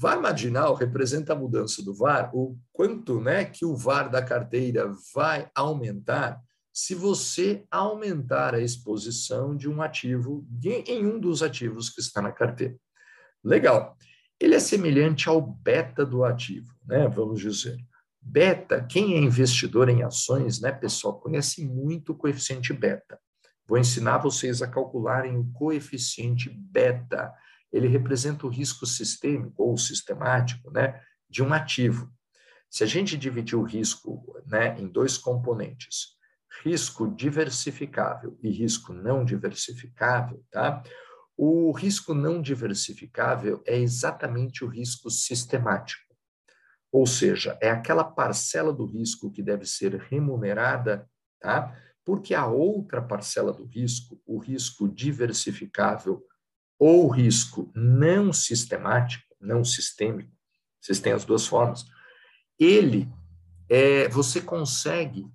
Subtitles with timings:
[0.00, 4.92] VAR marginal representa a mudança do VAR, o quanto né, que o VAR da carteira
[5.12, 6.40] vai aumentar
[6.72, 10.46] se você aumentar a exposição de um ativo
[10.86, 12.76] em um dos ativos que está na carteira.
[13.42, 13.96] Legal.
[14.38, 17.08] Ele é semelhante ao beta do ativo, né?
[17.08, 17.76] Vamos dizer.
[18.22, 23.18] Beta, quem é investidor em ações, né, pessoal, conhece muito o coeficiente beta.
[23.66, 27.32] Vou ensinar vocês a calcularem o coeficiente beta.
[27.72, 32.10] Ele representa o risco sistêmico ou sistemático, né, de um ativo.
[32.70, 36.18] Se a gente dividir o risco, né, em dois componentes,
[36.62, 40.82] risco diversificável e risco não diversificável, tá?
[41.36, 46.02] O risco não diversificável é exatamente o risco sistemático.
[46.90, 51.76] Ou seja, é aquela parcela do risco que deve ser remunerada, tá?
[52.04, 56.24] Porque a outra parcela do risco, o risco diversificável
[56.78, 60.30] ou risco não sistemático, não sistêmico,
[60.80, 61.84] vocês têm as duas formas,
[62.58, 63.08] ele
[63.68, 65.26] é, você consegue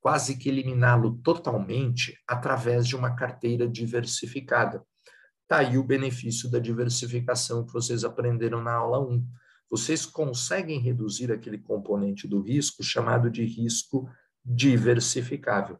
[0.00, 4.84] quase que eliminá-lo totalmente através de uma carteira diversificada.
[5.42, 9.26] Está aí o benefício da diversificação que vocês aprenderam na aula 1.
[9.68, 14.08] Vocês conseguem reduzir aquele componente do risco chamado de risco
[14.44, 15.78] diversificável.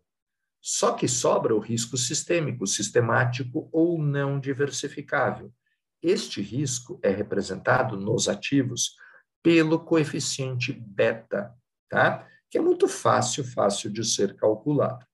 [0.68, 5.54] Só que sobra o risco sistêmico, sistemático ou não diversificável.
[6.02, 8.96] Este risco é representado nos ativos
[9.44, 11.54] pelo coeficiente beta,
[11.88, 12.26] tá?
[12.50, 15.06] que é muito fácil, fácil de ser calculado.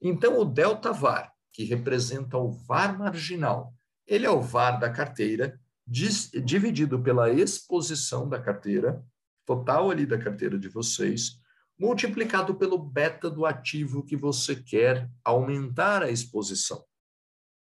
[0.00, 3.74] Então, o delta VAR, que representa o VAR marginal,
[4.06, 9.04] ele é o VAR da carteira, dividido pela exposição da carteira,
[9.44, 11.40] total ali da carteira de vocês,
[11.80, 16.84] multiplicado pelo beta do ativo que você quer aumentar a exposição,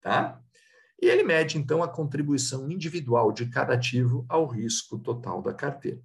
[0.02, 0.42] tá?
[1.02, 6.02] E ele mede, então, a contribuição individual de cada ativo ao risco total da carteira.